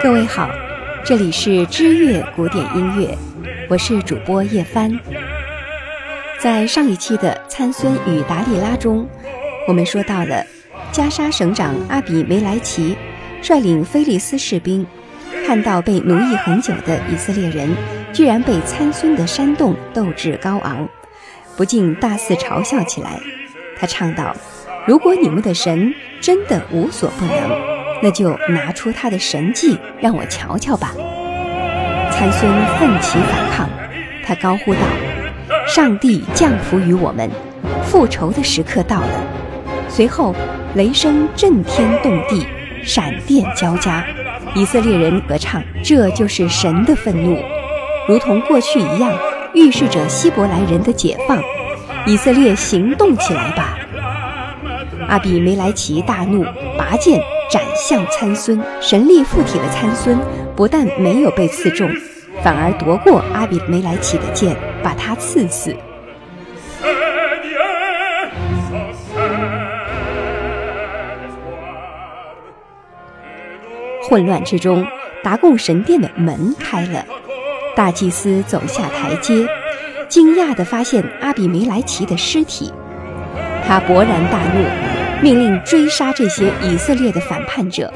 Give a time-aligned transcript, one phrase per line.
[0.00, 0.48] 各位好，
[1.04, 3.18] 这里是知乐古典音乐，
[3.68, 4.96] 我是主播叶帆。
[6.38, 9.04] 在上一期的参孙与达利拉中，
[9.66, 10.46] 我们说到了
[10.92, 12.96] 加沙省长阿比梅莱奇
[13.42, 14.86] 率领菲利斯士兵，
[15.44, 17.68] 看到被奴役很久的以色列人
[18.12, 20.88] 居然被参孙的煽动斗志高昂，
[21.60, 23.20] 不禁大肆嘲笑起来。
[23.78, 24.34] 他唱道
[24.88, 27.50] ：“如果你们的神真的无所不能，
[28.02, 30.94] 那就拿出他的神迹让我瞧瞧吧。”
[32.10, 33.68] 参孙奋起反抗，
[34.24, 34.80] 他高呼道。
[35.66, 37.30] 上帝降服于我们，
[37.84, 39.26] 复仇的时刻到了。
[39.86, 40.34] 随后，
[40.76, 42.46] 雷声震天动地，
[42.82, 44.02] 闪电交加，
[44.54, 47.38] 以色列人合唱，这就是神的愤怒，
[48.08, 49.12] 如同过去一样，
[49.54, 51.42] 预示着希伯来人的解放。
[52.06, 53.78] 以色列行动起来吧！
[55.08, 56.44] 阿比梅莱奇大怒，
[56.78, 57.20] 拔剑
[57.50, 58.62] 斩向参孙。
[58.80, 60.18] 神力附体的参孙
[60.56, 61.90] 不但没有被刺中。
[62.42, 65.76] 反而夺过阿比梅莱奇的剑，把他刺死。
[74.08, 74.86] 混乱之中，
[75.22, 77.04] 达贡神殿的门开了，
[77.80, 79.48] 大祭司走下台阶，
[80.06, 82.70] 惊讶地发现阿比梅莱奇的尸体。
[83.66, 84.62] 他勃然大怒，
[85.22, 87.90] 命令追杀这些以色列的反叛者。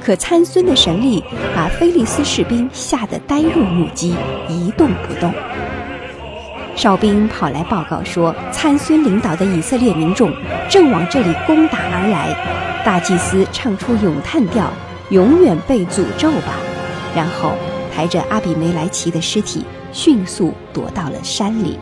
[0.00, 1.24] 可参孙的神力
[1.56, 4.14] 把菲利斯士兵吓得呆若木鸡，
[4.48, 5.34] 一动不动。
[6.76, 10.32] 哨兵跑来报告说，参孙领导的以色列民众
[10.68, 12.28] 正往这里攻打而来。
[12.84, 14.72] 大祭司唱出咏叹调
[15.10, 16.54] ：“永远被诅咒吧！”
[17.12, 17.56] 然后
[18.00, 19.62] 抬着阿比梅莱奇的尸体，
[19.92, 21.78] 迅速躲到了山里。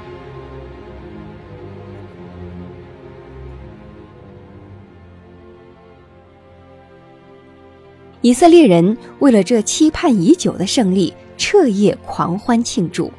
[8.21, 13.13] 以色列人为了这期盼已久的胜利，彻夜狂欢庆祝。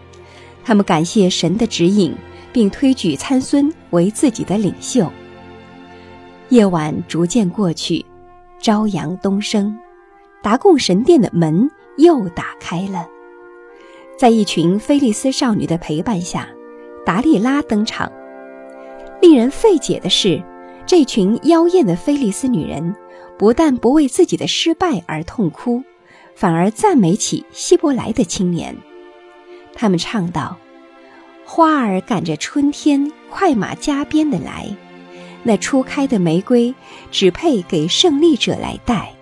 [0.65, 2.13] 他们感谢神的指引，
[2.51, 5.09] 并推举参孙为自己的领袖。
[6.49, 8.05] 夜晚逐渐过去，
[8.59, 9.73] 朝阳东升，
[10.43, 13.07] 达贡神殿的门又打开了。
[14.17, 16.49] 在一群菲利斯少女的陪伴下，
[17.05, 18.11] 达利拉登场。
[19.21, 20.41] 令人费解的是，
[20.85, 22.95] 这群妖艳的菲利斯女人。
[23.37, 25.81] 不但不为自己的失败而痛哭，
[26.35, 28.75] 反而赞美起希伯来的青年。
[29.73, 30.57] 他们唱道
[31.47, 34.67] ：“花儿赶着春天快马加鞭的来，
[35.43, 36.75] 那初开的玫瑰
[37.11, 39.13] 只配给胜利者来戴。”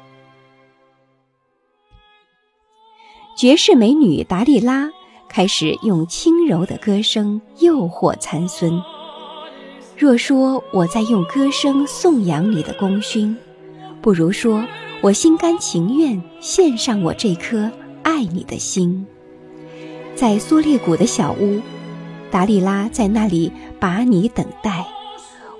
[3.37, 4.89] 绝世美女达利拉
[5.29, 8.81] 开始用轻柔的歌声诱惑参孙。
[9.95, 13.37] 若说我在用歌声颂扬你的功勋。
[14.01, 14.65] 不如说，
[15.01, 17.69] 我心甘情愿献上我这颗
[18.01, 19.05] 爱你的心。
[20.15, 21.61] 在苏列谷的小屋，
[22.31, 24.83] 达利拉在那里把你等待。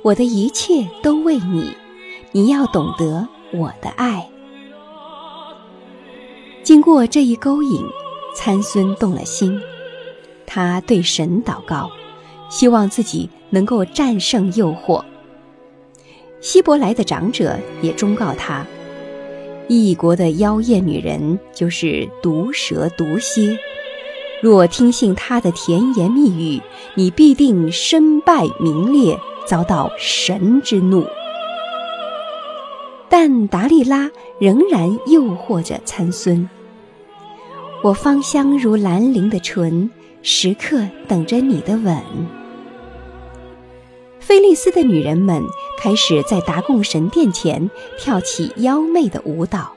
[0.01, 1.75] 我的一切都为你，
[2.31, 4.27] 你要懂得我的爱。
[6.67, 7.81] 经过这一勾引，
[8.35, 9.57] 参孙动了心，
[10.45, 11.89] 他对神祷告，
[12.49, 15.01] 希望自己能够战胜诱惑。
[16.41, 18.65] 希伯来的长者也忠告他：
[19.69, 23.57] 异国的妖艳女人就是毒蛇毒蝎，
[24.41, 26.61] 若听信她的甜言蜜语，
[26.95, 31.05] 你必定身败名裂，遭到神之怒。
[33.07, 36.49] 但达利拉仍然诱惑着参孙：
[37.83, 39.89] 我芳香如兰陵的唇，
[40.23, 41.95] 时刻等着你的吻。
[44.19, 45.43] 菲利斯的女人们
[45.77, 49.73] 开始在达贡神殿前跳起妖媚的舞蹈，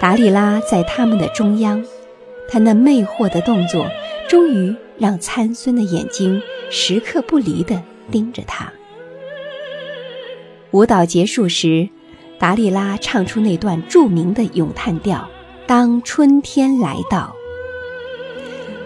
[0.00, 1.84] 达利拉在他们的中央，
[2.48, 3.90] 她那魅惑的动作
[4.28, 6.40] 终于让参孙的眼睛
[6.70, 8.72] 时刻不离地盯着他。
[10.70, 11.88] 舞蹈结束时，
[12.38, 15.28] 达利拉唱出那段著名的咏叹调
[15.66, 17.34] ：“当春天来到，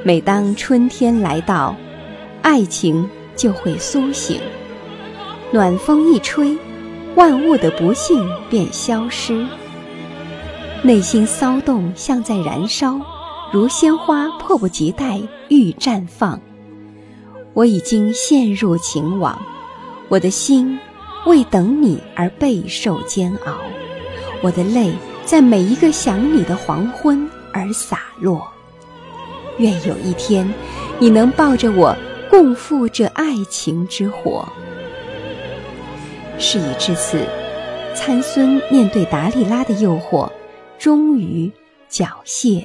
[0.03, 1.75] 每当春天来到，
[2.43, 3.09] 爱情。”
[3.39, 4.41] 就会苏醒，
[5.53, 6.59] 暖风一吹，
[7.15, 9.47] 万物的不幸便消失。
[10.83, 13.01] 内心骚动像在燃烧，
[13.53, 16.41] 如鲜花迫不及待欲绽放。
[17.55, 19.41] 我已经陷入情网，
[20.09, 20.77] 我的心
[21.27, 23.55] 为等你而备受煎熬，
[24.43, 24.93] 我的泪
[25.29, 28.51] 在每一个想你的黄昏而洒落。
[29.59, 30.51] 愿有一天，
[30.99, 31.95] 你能抱着我。
[32.31, 34.47] 共赴这爱情之火。
[36.39, 37.27] 事已至此，
[37.95, 40.31] 参孙面对达利拉的诱惑，
[40.79, 41.51] 终于
[41.89, 42.65] 缴械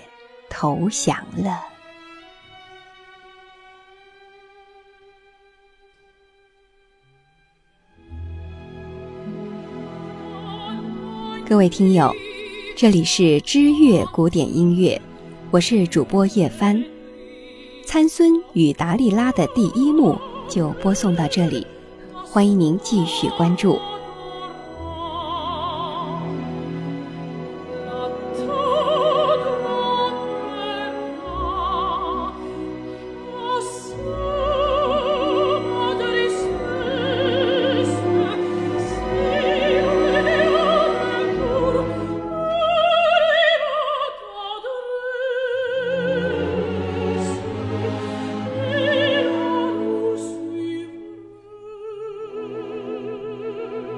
[0.50, 1.64] 投降了。
[11.48, 12.14] 各位听友，
[12.84, 15.02] 这里是知乐古典音乐，
[15.52, 16.84] 我是主播叶帆。
[17.86, 20.18] 参孙与达利拉的第一幕
[20.50, 21.66] 就播送到这里。
[22.26, 23.80] 欢迎您继续关注。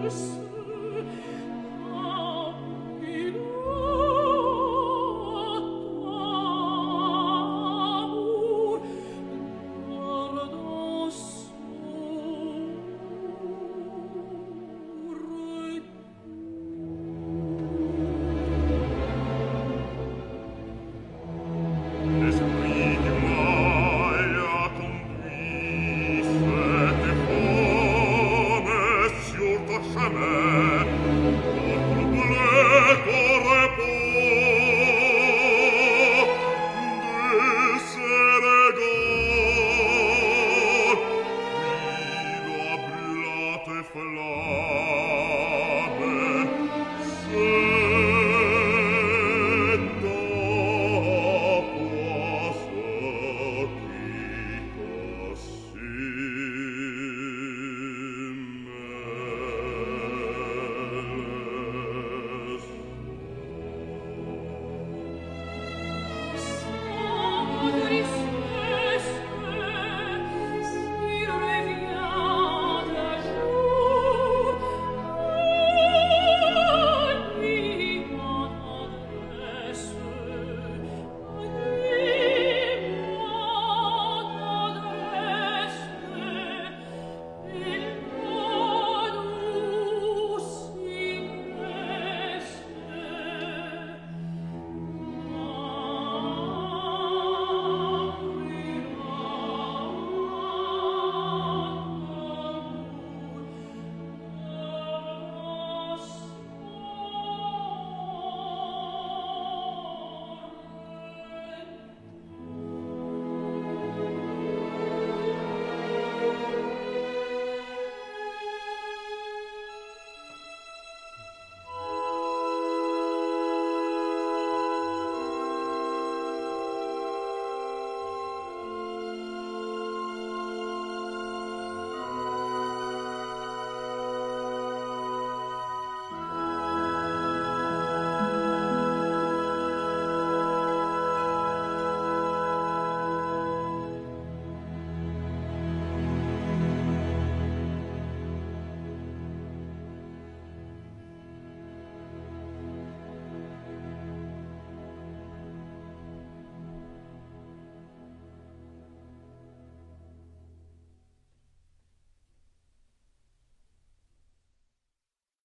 [0.06, 0.45] Christmas.